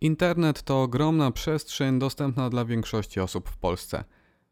[0.00, 4.04] Internet to ogromna przestrzeń dostępna dla większości osób w Polsce.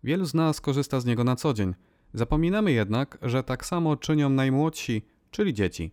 [0.04, 1.75] Wielu z nas korzysta z niego na co dzień.
[2.15, 5.90] Zapominamy jednak, że tak samo czynią najmłodsi, czyli dzieci.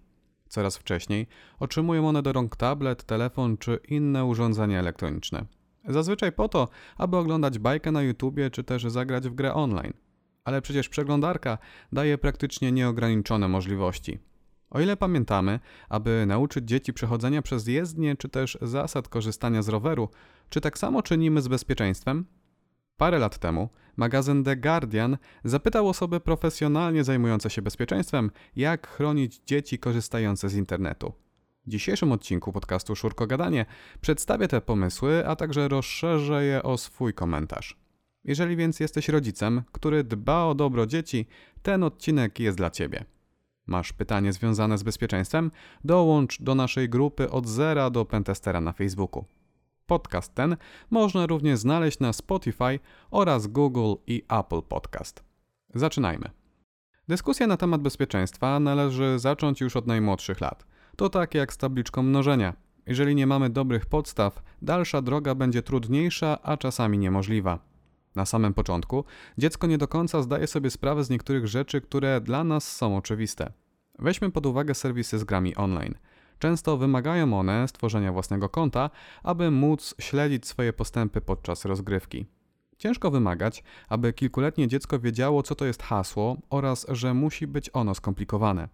[0.49, 1.27] Coraz wcześniej
[1.59, 5.45] otrzymują one do rąk tablet, telefon czy inne urządzenia elektroniczne.
[5.87, 6.67] Zazwyczaj po to,
[6.97, 9.93] aby oglądać bajkę na YouTubie czy też zagrać w grę online.
[10.43, 11.57] Ale przecież przeglądarka
[11.91, 14.19] daje praktycznie nieograniczone możliwości.
[14.73, 15.59] O ile pamiętamy,
[15.89, 20.09] aby nauczyć dzieci przechodzenia przez jezdnię czy też zasad korzystania z roweru,
[20.49, 22.25] czy tak samo czynimy z bezpieczeństwem?
[22.97, 29.79] Parę lat temu magazyn The Guardian zapytał osoby profesjonalnie zajmujące się bezpieczeństwem, jak chronić dzieci
[29.79, 31.13] korzystające z internetu.
[31.65, 33.65] W dzisiejszym odcinku podcastu Szurko Gadanie
[34.01, 37.77] przedstawię te pomysły, a także rozszerzę je o swój komentarz.
[38.23, 41.25] Jeżeli więc jesteś rodzicem, który dba o dobro dzieci,
[41.61, 43.05] ten odcinek jest dla Ciebie.
[43.67, 45.51] Masz pytanie związane z bezpieczeństwem?
[45.83, 49.25] Dołącz do naszej grupy od zera do Pentestera na Facebooku.
[49.85, 50.57] Podcast ten
[50.89, 52.79] można również znaleźć na Spotify
[53.11, 55.23] oraz Google i Apple Podcast.
[55.75, 56.29] Zaczynajmy.
[57.07, 60.65] Dyskusja na temat bezpieczeństwa należy zacząć już od najmłodszych lat.
[60.95, 62.53] To tak jak z tabliczką mnożenia.
[62.85, 67.72] Jeżeli nie mamy dobrych podstaw, dalsza droga będzie trudniejsza, a czasami niemożliwa.
[68.15, 69.03] Na samym początku
[69.37, 73.51] dziecko nie do końca zdaje sobie sprawę z niektórych rzeczy, które dla nas są oczywiste.
[73.99, 75.95] Weźmy pod uwagę serwisy z grami online.
[76.39, 78.89] Często wymagają one stworzenia własnego konta,
[79.23, 82.25] aby móc śledzić swoje postępy podczas rozgrywki.
[82.77, 87.95] Ciężko wymagać, aby kilkuletnie dziecko wiedziało, co to jest hasło oraz że musi być ono
[87.95, 88.67] skomplikowane.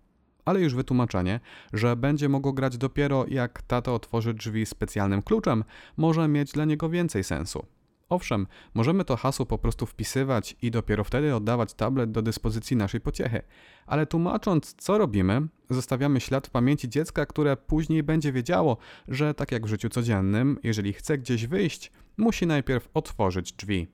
[0.46, 1.40] Ale już wytłumaczenie,
[1.74, 5.64] że będzie mogło grać dopiero jak tato otworzy drzwi specjalnym kluczem,
[5.98, 7.66] może mieć dla niego więcej sensu.
[8.10, 13.02] Owszem, możemy to hasło po prostu wpisywać i dopiero wtedy oddawać tablet do dyspozycji naszej
[13.02, 13.42] pociechy,
[13.86, 19.52] ale tłumacząc, co robimy, zostawiamy ślad w pamięci dziecka, które później będzie wiedziało, że tak
[19.52, 23.88] jak w życiu codziennym, jeżeli chce gdzieś wyjść, musi najpierw otworzyć drzwi.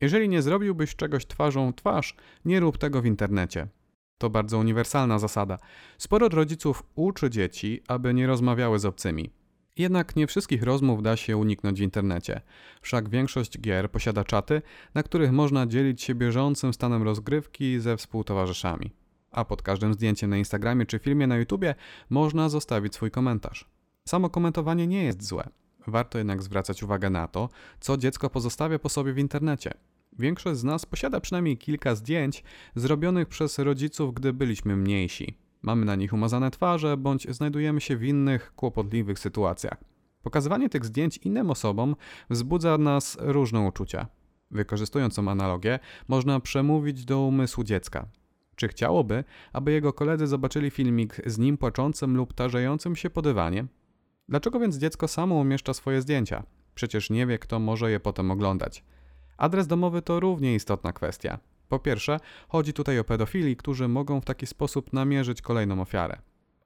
[0.00, 3.68] Jeżeli nie zrobiłbyś czegoś twarzą twarz, nie rób tego w internecie.
[4.18, 5.58] To bardzo uniwersalna zasada.
[5.98, 9.30] Sporo rodziców uczy dzieci, aby nie rozmawiały z obcymi.
[9.76, 12.40] Jednak nie wszystkich rozmów da się uniknąć w internecie.
[12.80, 14.62] Wszak większość gier posiada czaty,
[14.94, 18.92] na których można dzielić się bieżącym stanem rozgrywki ze współtowarzyszami.
[19.30, 21.74] A pod każdym zdjęciem na Instagramie czy filmie na YouTubie
[22.10, 23.70] można zostawić swój komentarz.
[24.04, 25.48] Samo komentowanie nie jest złe.
[25.86, 27.48] Warto jednak zwracać uwagę na to,
[27.80, 29.74] co dziecko pozostawia po sobie w internecie.
[30.18, 32.44] Większość z nas posiada przynajmniej kilka zdjęć
[32.74, 35.45] zrobionych przez rodziców, gdy byliśmy mniejsi.
[35.66, 39.76] Mamy na nich umazane twarze, bądź znajdujemy się w innych, kłopotliwych sytuacjach.
[40.22, 41.96] Pokazywanie tych zdjęć innym osobom
[42.30, 44.06] wzbudza nas różne uczucia.
[44.50, 45.78] Wykorzystując tą analogię,
[46.08, 48.06] można przemówić do umysłu dziecka.
[48.56, 53.66] Czy chciałoby, aby jego koledzy zobaczyli filmik z nim płaczącym lub tarzejącym się po dywanie?
[54.28, 56.42] Dlaczego więc dziecko samo umieszcza swoje zdjęcia?
[56.74, 58.84] Przecież nie wie, kto może je potem oglądać.
[59.36, 61.38] Adres domowy to równie istotna kwestia.
[61.68, 66.18] Po pierwsze, chodzi tutaj o pedofili, którzy mogą w taki sposób namierzyć kolejną ofiarę.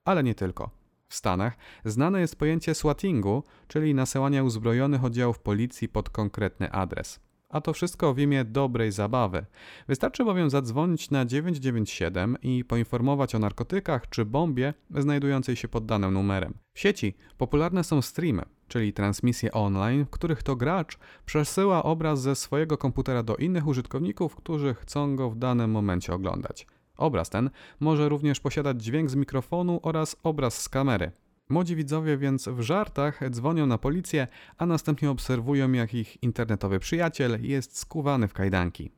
[0.04, 0.70] Ale nie tylko.
[1.08, 7.20] W Stanach znane jest pojęcie swattingu, czyli nasyłania uzbrojonych oddziałów policji pod konkretny adres.
[7.48, 9.46] A to wszystko w imię dobrej zabawy.
[9.88, 16.14] Wystarczy bowiem zadzwonić na 997 i poinformować o narkotykach czy bombie znajdującej się pod danym
[16.14, 16.54] numerem.
[16.74, 22.34] W sieci popularne są streamy, czyli transmisje online, w których to gracz przesyła obraz ze
[22.34, 26.66] swojego komputera do innych użytkowników, którzy chcą go w danym momencie oglądać.
[26.96, 27.50] Obraz ten
[27.80, 31.12] może również posiadać dźwięk z mikrofonu oraz obraz z kamery.
[31.48, 37.38] Młodzi widzowie więc w żartach dzwonią na policję, a następnie obserwują, jak ich internetowy przyjaciel
[37.42, 38.90] jest skuwany w kajdanki.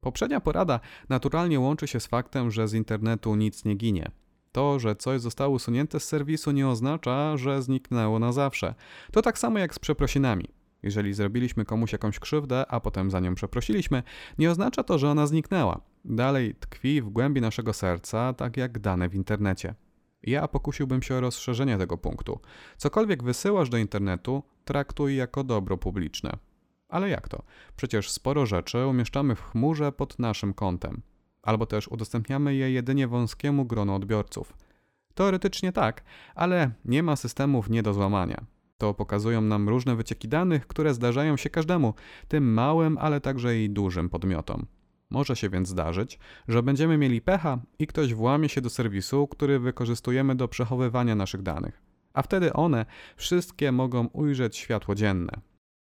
[0.00, 4.10] Poprzednia porada naturalnie łączy się z faktem, że z internetu nic nie ginie.
[4.52, 8.74] To, że coś zostało usunięte z serwisu nie oznacza, że zniknęło na zawsze.
[9.12, 10.44] To tak samo jak z przeprosinami.
[10.82, 14.02] Jeżeli zrobiliśmy komuś jakąś krzywdę, a potem za nią przeprosiliśmy,
[14.38, 15.80] nie oznacza to, że ona zniknęła.
[16.04, 19.74] Dalej tkwi w głębi naszego serca, tak jak dane w internecie.
[20.22, 22.40] Ja pokusiłbym się o rozszerzenie tego punktu.
[22.76, 26.32] Cokolwiek wysyłasz do internetu, traktuj jako dobro publiczne.
[26.88, 27.42] Ale jak to?
[27.76, 31.02] Przecież sporo rzeczy umieszczamy w chmurze pod naszym kontem
[31.42, 34.54] albo też udostępniamy je jedynie wąskiemu gronu odbiorców.
[35.14, 36.04] Teoretycznie tak,
[36.34, 38.44] ale nie ma systemów nie do złamania.
[38.78, 41.94] To pokazują nam różne wycieki danych, które zdarzają się każdemu,
[42.28, 44.66] tym małym, ale także i dużym podmiotom.
[45.10, 46.18] Może się więc zdarzyć,
[46.48, 51.42] że będziemy mieli pecha i ktoś włamie się do serwisu, który wykorzystujemy do przechowywania naszych
[51.42, 51.82] danych.
[52.12, 52.86] A wtedy one
[53.16, 55.32] wszystkie mogą ujrzeć światło dzienne.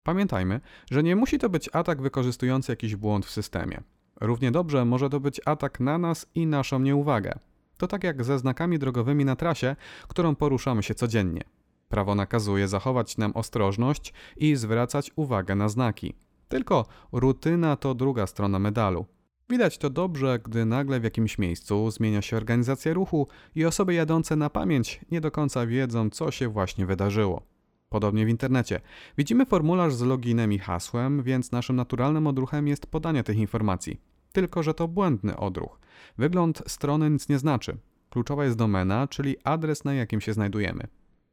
[0.02, 0.60] Pamiętajmy,
[0.90, 3.82] że nie musi to być atak wykorzystujący jakiś błąd w systemie.
[4.20, 7.38] Równie dobrze może to być atak na nas i naszą nieuwagę.
[7.76, 9.76] To tak jak ze znakami drogowymi na trasie,
[10.08, 11.42] którą poruszamy się codziennie.
[11.88, 16.14] Prawo nakazuje zachować nam ostrożność i zwracać uwagę na znaki.
[16.48, 19.06] Tylko rutyna to druga strona medalu.
[19.50, 24.36] Widać to dobrze, gdy nagle w jakimś miejscu zmienia się organizacja ruchu i osoby jadące
[24.36, 27.55] na pamięć nie do końca wiedzą, co się właśnie wydarzyło.
[27.88, 28.80] Podobnie w internecie.
[29.18, 34.00] Widzimy formularz z loginem i hasłem, więc naszym naturalnym odruchem jest podanie tych informacji.
[34.32, 35.78] Tylko, że to błędny odruch.
[36.18, 37.76] Wygląd strony nic nie znaczy.
[38.10, 40.86] Kluczowa jest domena, czyli adres, na jakim się znajdujemy.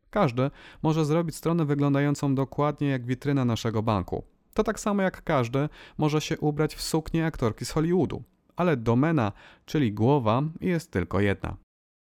[0.09, 0.51] Każdy
[0.83, 4.23] może zrobić stronę wyglądającą dokładnie jak witryna naszego banku.
[4.53, 8.23] To tak samo jak każdy może się ubrać w suknię aktorki z Hollywoodu.
[8.55, 9.31] Ale domena,
[9.65, 11.57] czyli głowa, jest tylko jedna.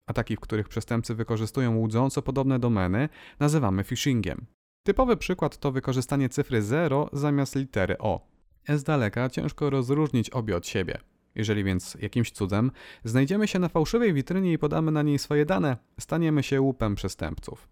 [0.08, 3.10] Ataki, w których przestępcy wykorzystują łudząco podobne domeny,
[3.40, 4.46] nazywamy phishingiem.
[4.84, 8.28] Typowy przykład to wykorzystanie cyfry 0 zamiast litery O.
[8.70, 10.98] Z daleka ciężko rozróżnić obie od siebie.
[11.36, 12.72] Jeżeli więc jakimś cudem
[13.04, 17.68] znajdziemy się na fałszywej witrynie i podamy na niej swoje dane, staniemy się łupem przestępców.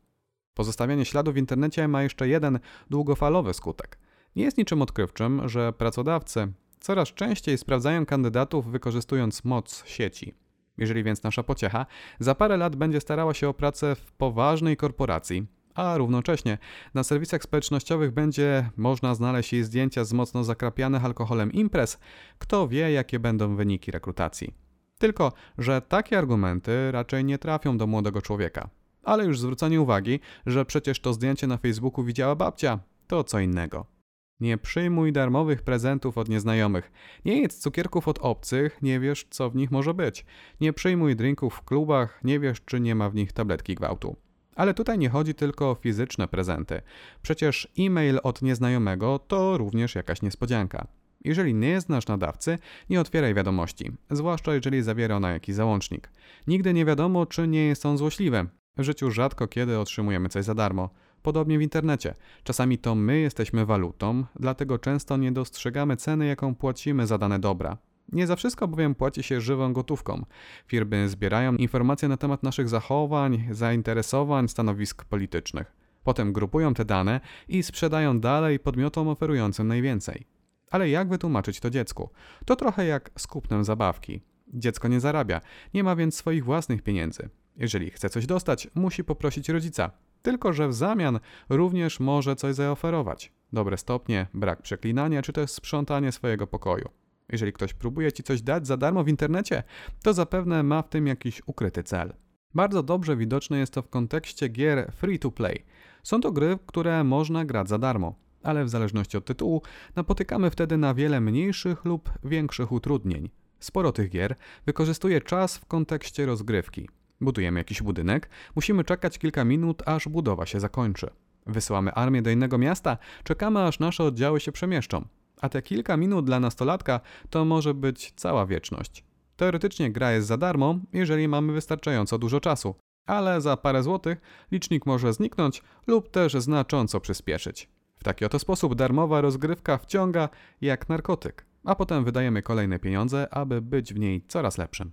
[0.53, 2.59] Pozostawianie śladu w internecie ma jeszcze jeden
[2.89, 3.97] długofalowy skutek.
[4.35, 6.47] Nie jest niczym odkrywczym, że pracodawcy
[6.79, 10.44] coraz częściej sprawdzają kandydatów wykorzystując moc sieci.
[10.77, 11.85] Jeżeli więc nasza pociecha
[12.19, 15.45] za parę lat będzie starała się o pracę w poważnej korporacji,
[15.75, 16.57] a równocześnie
[16.93, 21.99] na serwisach społecznościowych będzie można znaleźć jej zdjęcia z mocno zakrapianych alkoholem imprez,
[22.37, 24.53] kto wie, jakie będą wyniki rekrutacji.
[24.97, 28.69] Tylko, że takie argumenty raczej nie trafią do młodego człowieka.
[29.03, 33.94] Ale już zwrócenie uwagi, że przecież to zdjęcie na Facebooku widziała babcia, to co innego.
[34.39, 36.91] Nie przyjmuj darmowych prezentów od nieznajomych.
[37.25, 40.25] Nie jedz cukierków od obcych, nie wiesz, co w nich może być.
[40.61, 44.15] Nie przyjmuj drinków w klubach, nie wiesz, czy nie ma w nich tabletki gwałtu.
[44.55, 46.81] Ale tutaj nie chodzi tylko o fizyczne prezenty.
[47.21, 50.87] Przecież e-mail od nieznajomego to również jakaś niespodzianka.
[51.23, 52.57] Jeżeli nie znasz nadawcy,
[52.89, 56.11] nie otwieraj wiadomości, zwłaszcza jeżeli zawiera ona jakiś załącznik.
[56.47, 58.45] Nigdy nie wiadomo, czy nie jest on złośliwy.
[58.77, 60.89] W życiu rzadko kiedy otrzymujemy coś za darmo.
[61.25, 62.15] Podobnie w internecie.
[62.43, 67.77] Czasami to my jesteśmy walutą, dlatego często nie dostrzegamy ceny, jaką płacimy za dane dobra.
[68.11, 70.25] Nie za wszystko bowiem płaci się żywą gotówką.
[70.67, 75.75] Firmy zbierają informacje na temat naszych zachowań, zainteresowań, stanowisk politycznych.
[76.03, 80.25] Potem grupują te dane i sprzedają dalej podmiotom oferującym najwięcej.
[80.71, 82.09] Ale jak wytłumaczyć to dziecku?
[82.45, 84.21] To trochę jak z kupnem zabawki.
[84.53, 85.41] Dziecko nie zarabia,
[85.73, 87.29] nie ma więc swoich własnych pieniędzy.
[87.57, 89.91] Jeżeli chce coś dostać, musi poprosić rodzica.
[90.25, 91.19] Tylko, że w zamian
[91.49, 93.31] również może coś zaoferować.
[93.53, 96.89] Dobre stopnie, brak przeklinania, czy też sprzątanie swojego pokoju.
[97.29, 99.63] Jeżeli ktoś próbuje ci coś dać za darmo w internecie,
[100.03, 102.13] to zapewne ma w tym jakiś ukryty cel.
[102.53, 105.65] Bardzo dobrze widoczne jest to w kontekście gier free to play.
[106.03, 109.61] Są to gry, które można grać za darmo, ale w zależności od tytułu
[109.95, 113.29] napotykamy wtedy na wiele mniejszych lub większych utrudnień.
[113.59, 114.35] Sporo tych gier
[114.65, 116.89] wykorzystuje czas w kontekście rozgrywki.
[117.25, 121.09] Budujemy jakiś budynek, musimy czekać kilka minut, aż budowa się zakończy.
[121.45, 125.07] Wysyłamy armię do innego miasta, czekamy aż nasze oddziały się przemieszczą.
[125.41, 126.99] A te kilka minut dla nastolatka
[127.29, 129.03] to może być cała wieczność.
[129.35, 132.75] Teoretycznie gra jest za darmo, jeżeli mamy wystarczająco dużo czasu,
[133.05, 137.69] ale za parę złotych licznik może zniknąć lub też znacząco przyspieszyć.
[137.99, 140.29] W taki oto sposób darmowa rozgrywka wciąga
[140.61, 144.91] jak narkotyk, a potem wydajemy kolejne pieniądze, aby być w niej coraz lepszym.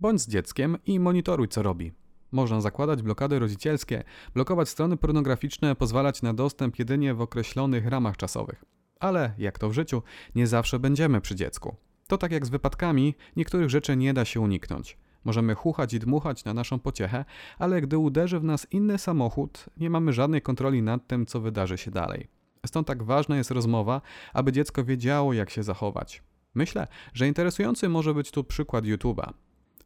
[0.00, 1.92] Bądź z dzieckiem i monitoruj, co robi.
[2.32, 4.04] Można zakładać blokady rodzicielskie,
[4.34, 8.64] blokować strony pornograficzne, pozwalać na dostęp jedynie w określonych ramach czasowych.
[9.00, 10.02] Ale, jak to w życiu,
[10.34, 11.76] nie zawsze będziemy przy dziecku.
[12.06, 14.98] To tak jak z wypadkami, niektórych rzeczy nie da się uniknąć.
[15.24, 17.24] Możemy chuchać i dmuchać na naszą pociechę,
[17.58, 21.78] ale gdy uderzy w nas inny samochód, nie mamy żadnej kontroli nad tym, co wydarzy
[21.78, 22.28] się dalej.
[22.66, 24.00] Stąd tak ważna jest rozmowa,
[24.32, 26.22] aby dziecko wiedziało, jak się zachować.
[26.54, 29.32] Myślę, że interesujący może być tu przykład YouTube'a.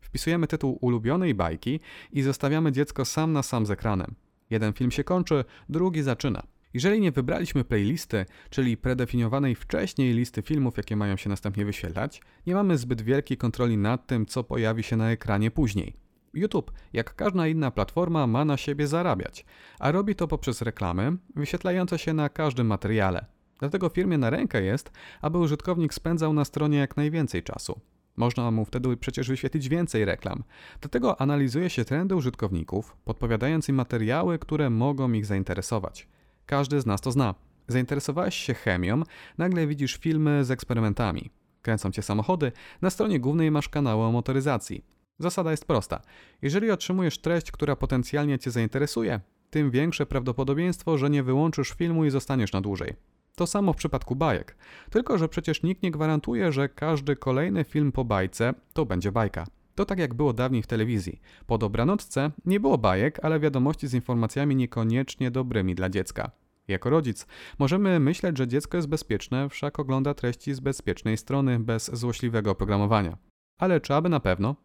[0.09, 1.81] Wpisujemy tytuł ulubionej bajki
[2.13, 4.15] i zostawiamy dziecko sam na sam z ekranem.
[4.51, 6.43] Jeden film się kończy, drugi zaczyna.
[6.75, 12.55] Jeżeli nie wybraliśmy playlisty, czyli predefiniowanej wcześniej listy filmów, jakie mają się następnie wyświetlać, nie
[12.55, 15.97] mamy zbyt wielkiej kontroli nad tym, co pojawi się na ekranie później.
[16.35, 19.45] YouTube, jak każda inna platforma, ma na siebie zarabiać,
[19.79, 23.27] a robi to poprzez reklamy wyświetlające się na każdym materiale.
[23.59, 27.81] Dlatego firmie na rękę jest, aby użytkownik spędzał na stronie jak najwięcej czasu.
[28.19, 30.43] Można mu wtedy przecież wyświetlić więcej reklam.
[30.81, 36.09] Dlatego analizuje się trendy użytkowników, podpowiadając im materiały, które mogą ich zainteresować.
[36.47, 37.35] Każdy z nas to zna.
[37.69, 39.03] Zainteresowałeś się chemią,
[39.39, 41.31] nagle widzisz filmy z eksperymentami.
[41.63, 44.85] Kręcą cię samochody, na stronie głównej masz kanały o motoryzacji.
[45.19, 46.01] Zasada jest prosta.
[46.43, 49.21] Jeżeli otrzymujesz treść, która potencjalnie cię zainteresuje,
[49.51, 52.95] tym większe prawdopodobieństwo, że nie wyłączysz filmu i zostaniesz na dłużej.
[53.39, 54.57] To samo w przypadku bajek.
[54.91, 59.47] Tylko, że przecież nikt nie gwarantuje, że każdy kolejny film po bajce to będzie bajka.
[59.75, 61.21] To tak jak było dawniej w telewizji.
[61.47, 66.31] Po dobranocce nie było bajek, ale wiadomości z informacjami niekoniecznie dobrymi dla dziecka.
[66.69, 67.27] Jako rodzic
[67.59, 73.17] możemy myśleć, że dziecko jest bezpieczne, wszak ogląda treści z bezpiecznej strony, bez złośliwego oprogramowania.
[73.59, 74.57] Ale czy aby na pewno?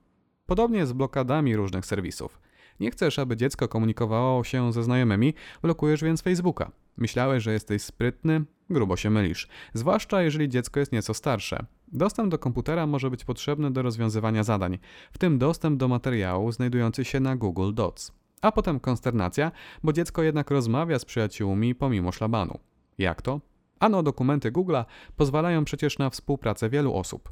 [0.46, 2.40] Podobnie z blokadami różnych serwisów.
[2.80, 6.72] Nie chcesz, aby dziecko komunikowało się ze znajomymi, blokujesz więc Facebooka.
[6.98, 8.46] Myślałeś, że jesteś sprytny?
[8.74, 9.48] Grubo się mylisz.
[9.74, 11.66] Zwłaszcza jeżeli dziecko jest nieco starsze.
[11.88, 14.80] Dostęp do komputera może być potrzebny do rozwiązywania zadań,
[15.12, 18.12] w tym dostęp do materiału znajdujący się na Google Docs.
[18.42, 19.52] A potem konsternacja,
[19.84, 22.60] bo dziecko jednak rozmawia z przyjaciółmi pomimo szlabanu.
[22.98, 23.42] Jak to?
[23.80, 27.32] Ano dokumenty Google'a pozwalają przecież na współpracę wielu osób.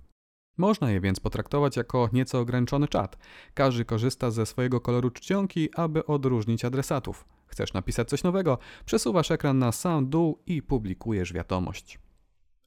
[0.57, 3.17] Można je więc potraktować jako nieco ograniczony czat.
[3.53, 7.25] Każdy korzysta ze swojego koloru czcionki, aby odróżnić adresatów.
[7.51, 11.99] Chcesz napisać coś nowego, przesuwasz ekran na sam dół i publikujesz wiadomość.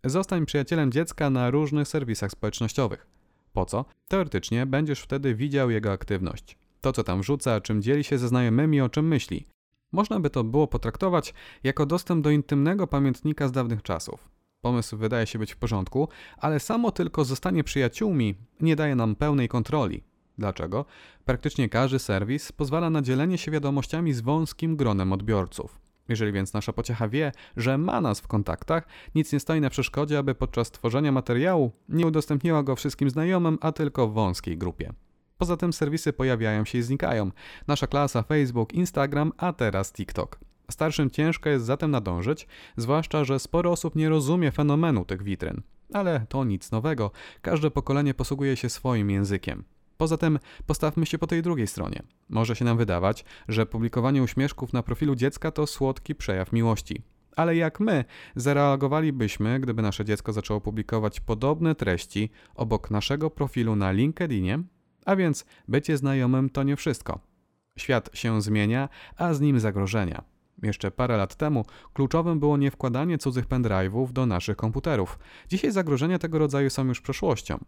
[0.04, 3.06] Zostań przyjacielem dziecka na różnych serwisach społecznościowych.
[3.52, 3.84] Po co?
[4.08, 6.58] Teoretycznie będziesz wtedy widział jego aktywność.
[6.80, 9.46] To, co tam wrzuca, czym dzieli się ze znajomymi, o czym myśli.
[9.92, 14.28] Można by to było potraktować jako dostęp do intymnego pamiętnika z dawnych czasów.
[14.60, 19.48] Pomysł wydaje się być w porządku, ale samo tylko zostanie przyjaciółmi nie daje nam pełnej
[19.48, 20.02] kontroli.
[20.38, 20.84] Dlaczego?
[21.24, 25.78] Praktycznie każdy serwis pozwala na dzielenie się wiadomościami z wąskim gronem odbiorców.
[26.08, 30.18] Jeżeli więc nasza pociecha wie, że ma nas w kontaktach, nic nie stoi na przeszkodzie,
[30.18, 34.92] aby podczas tworzenia materiału nie udostępniła go wszystkim znajomym, a tylko wąskiej grupie.
[35.38, 37.30] Poza tym serwisy pojawiają się i znikają.
[37.66, 40.38] Nasza klasa Facebook, Instagram, a teraz TikTok.
[40.70, 45.62] Starszym ciężko jest zatem nadążyć, zwłaszcza, że sporo osób nie rozumie fenomenu tych witryn.
[45.92, 47.10] Ale to nic nowego,
[47.42, 49.64] każde pokolenie posługuje się swoim językiem.
[49.96, 52.02] Poza tym postawmy się po tej drugiej stronie.
[52.28, 57.02] Może się nam wydawać, że publikowanie uśmieszków na profilu dziecka to słodki przejaw miłości.
[57.36, 58.04] Ale jak my
[58.36, 64.62] zareagowalibyśmy, gdyby nasze dziecko zaczęło publikować podobne treści obok naszego profilu na LinkedInie?
[65.04, 67.20] A więc bycie znajomym to nie wszystko.
[67.78, 70.24] Świat się zmienia, a z nim zagrożenia.
[70.62, 75.18] Jeszcze parę lat temu kluczowym było nie wkładanie cudzych pendrive'ów do naszych komputerów.
[75.48, 77.58] Dzisiaj zagrożenia tego rodzaju są już przeszłością.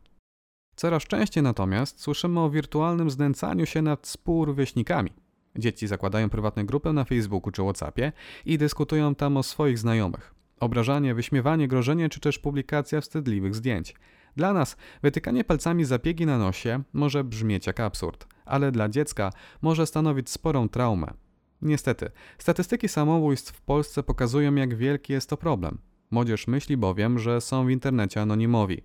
[0.76, 5.11] Coraz częściej natomiast słyszymy o wirtualnym znęcaniu się nad współrówieśnikami.
[5.59, 8.12] Dzieci zakładają prywatne grupy na Facebooku czy WhatsAppie
[8.45, 10.35] i dyskutują tam o swoich znajomych.
[10.61, 13.95] Obrażanie, wyśmiewanie, grożenie czy też publikacja wstydliwych zdjęć.
[14.37, 19.87] Dla nas wytykanie palcami zapiegi na nosie może brzmieć jak absurd, ale dla dziecka może
[19.87, 21.14] stanowić sporą traumę.
[21.62, 25.78] Niestety, statystyki samobójstw w Polsce pokazują, jak wielki jest to problem.
[26.11, 28.83] Młodzież myśli bowiem, że są w internecie anonimowi.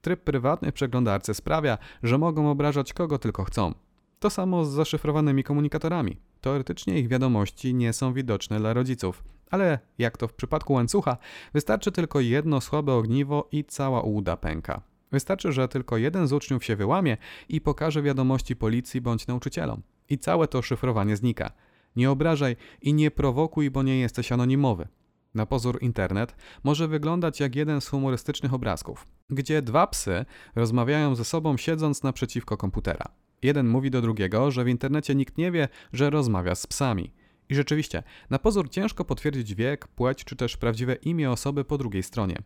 [0.00, 3.74] Tryb prywatny w przeglądarce sprawia, że mogą obrażać kogo tylko chcą.
[4.20, 6.16] To samo z zaszyfrowanymi komunikatorami.
[6.40, 11.16] Teoretycznie ich wiadomości nie są widoczne dla rodziców, ale jak to w przypadku łańcucha,
[11.54, 14.82] wystarczy tylko jedno słabe ogniwo i cała uda pęka.
[15.12, 17.16] Wystarczy, że tylko jeden z uczniów się wyłamie
[17.48, 19.82] i pokaże wiadomości policji bądź nauczycielom.
[20.08, 21.52] I całe to szyfrowanie znika.
[21.96, 24.88] Nie obrażaj i nie prowokuj, bo nie jesteś anonimowy.
[25.34, 31.24] Na pozór internet może wyglądać jak jeden z humorystycznych obrazków, gdzie dwa psy rozmawiają ze
[31.24, 33.06] sobą siedząc naprzeciwko komputera.
[33.42, 37.12] Jeden mówi do drugiego, że w internecie nikt nie wie, że rozmawia z psami.
[37.48, 42.02] I rzeczywiście, na pozór ciężko potwierdzić wiek, płeć czy też prawdziwe imię osoby po drugiej
[42.02, 42.36] stronie.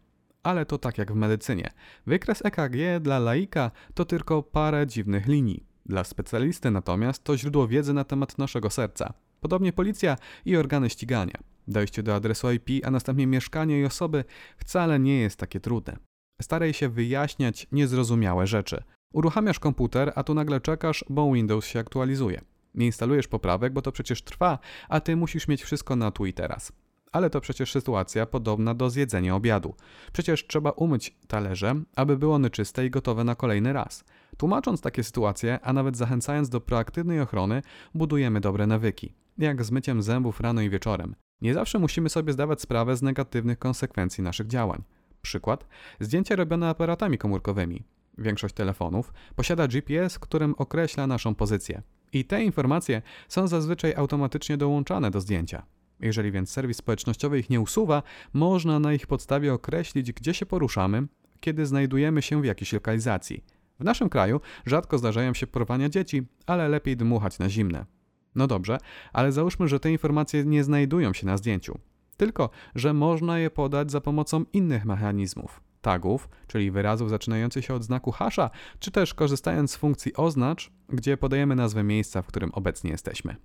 [0.42, 1.70] Ale to tak jak w medycynie.
[2.06, 5.66] Wykres EKG dla laika to tylko parę dziwnych linii.
[5.86, 9.12] Dla specjalisty natomiast to źródło wiedzy na temat naszego serca.
[9.40, 11.53] Podobnie policja i organy ścigania.
[11.68, 14.24] Dojście do adresu IP, a następnie mieszkanie i osoby
[14.56, 15.96] wcale nie jest takie trudne.
[16.42, 18.82] Staraj się wyjaśniać niezrozumiałe rzeczy.
[19.12, 22.40] Uruchamiasz komputer, a tu nagle czekasz, bo Windows się aktualizuje.
[22.74, 26.32] Nie instalujesz poprawek, bo to przecież trwa, a ty musisz mieć wszystko na tu i
[26.32, 26.72] teraz.
[27.12, 29.74] Ale to przecież sytuacja podobna do zjedzenia obiadu.
[30.12, 34.04] Przecież trzeba umyć talerze, aby były one czyste i gotowe na kolejny raz.
[34.36, 37.62] Tłumacząc takie sytuacje, a nawet zachęcając do proaktywnej ochrony,
[37.94, 41.14] budujemy dobre nawyki jak z myciem zębów rano i wieczorem.
[41.44, 44.82] Nie zawsze musimy sobie zdawać sprawę z negatywnych konsekwencji naszych działań.
[45.22, 45.66] Przykład:
[46.00, 47.84] zdjęcia robione aparatami komórkowymi.
[48.18, 51.82] Większość telefonów posiada GPS, którym określa naszą pozycję.
[52.12, 55.66] I te informacje są zazwyczaj automatycznie dołączane do zdjęcia.
[56.00, 61.06] Jeżeli więc serwis społecznościowy ich nie usuwa, można na ich podstawie określić, gdzie się poruszamy,
[61.40, 63.44] kiedy znajdujemy się w jakiejś lokalizacji.
[63.80, 67.86] W naszym kraju rzadko zdarzają się porwania dzieci, ale lepiej dmuchać na zimne.
[68.34, 68.78] No dobrze,
[69.12, 71.78] ale załóżmy, że te informacje nie znajdują się na zdjęciu.
[72.16, 75.60] Tylko, że można je podać za pomocą innych mechanizmów.
[75.80, 81.16] Tagów, czyli wyrazów zaczynających się od znaku hasza, czy też korzystając z funkcji oznacz, gdzie
[81.16, 83.36] podajemy nazwę miejsca, w którym obecnie jesteśmy.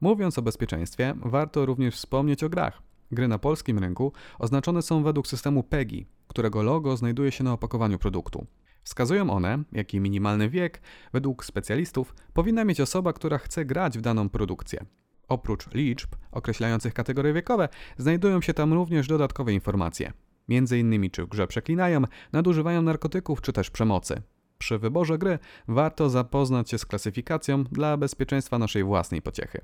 [0.00, 2.82] Mówiąc o bezpieczeństwie, warto również wspomnieć o grach.
[3.12, 7.98] Gry na polskim rynku oznaczone są według systemu PEGI, którego logo znajduje się na opakowaniu
[7.98, 8.46] produktu.
[8.84, 10.80] Wskazują one, jaki minimalny wiek,
[11.12, 14.84] według specjalistów, powinna mieć osoba, która chce grać w daną produkcję.
[15.28, 20.12] Oprócz liczb określających kategorie wiekowe, znajdują się tam również dodatkowe informacje.
[20.48, 24.22] Między innymi czy w grze przeklinają, nadużywają narkotyków czy też przemocy.
[24.58, 25.38] Przy wyborze gry
[25.68, 29.60] warto zapoznać się z klasyfikacją dla bezpieczeństwa naszej własnej pociechy.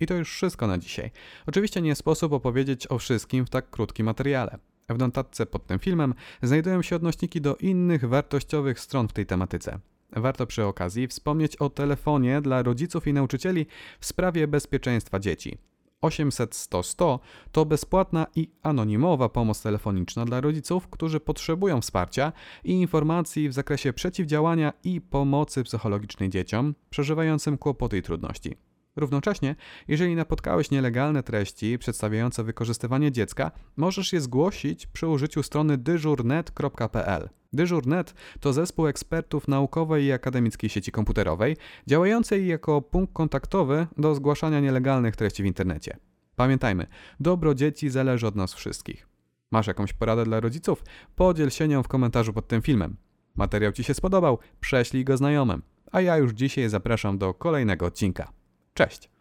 [0.00, 1.10] I to już wszystko na dzisiaj.
[1.46, 4.58] Oczywiście nie sposób opowiedzieć o wszystkim w tak krótkim materiale.
[4.88, 9.78] W notatce pod tym filmem znajdują się odnośniki do innych wartościowych stron w tej tematyce.
[10.12, 13.66] Warto przy okazji wspomnieć o telefonie dla rodziców i nauczycieli
[14.00, 15.58] w sprawie bezpieczeństwa dzieci.
[16.00, 17.20] 800 100 100
[17.52, 22.32] to bezpłatna i anonimowa pomoc telefoniczna dla rodziców, którzy potrzebują wsparcia
[22.64, 28.56] i informacji w zakresie przeciwdziałania i pomocy psychologicznej dzieciom przeżywającym kłopoty i trudności.
[28.96, 29.56] Równocześnie,
[29.88, 37.28] jeżeli napotkałeś nielegalne treści przedstawiające wykorzystywanie dziecka, możesz je zgłosić przy użyciu strony dyżurnet.pl.
[37.52, 44.60] Dyżurnet to zespół ekspertów naukowej i akademickiej sieci komputerowej, działającej jako punkt kontaktowy do zgłaszania
[44.60, 45.96] nielegalnych treści w internecie.
[46.36, 46.86] Pamiętajmy,
[47.20, 49.08] dobro dzieci zależy od nas wszystkich.
[49.50, 50.84] Masz jakąś poradę dla rodziców?
[51.16, 52.96] Podziel się nią w komentarzu pod tym filmem.
[53.34, 54.38] Materiał Ci się spodobał?
[54.60, 55.62] Prześlij go znajomym.
[55.92, 58.32] A ja już dzisiaj zapraszam do kolejnego odcinka.
[58.76, 59.15] Cześć!